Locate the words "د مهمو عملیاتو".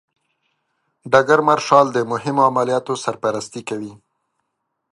1.91-2.93